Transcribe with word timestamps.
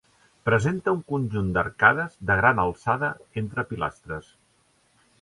Presenta 0.49 0.93
un 0.97 1.03
conjunt 1.11 1.51
d'arcades 1.59 2.17
de 2.31 2.39
gran 2.41 2.65
alçada 2.65 3.13
entre 3.45 3.71
pilastres. 3.75 4.37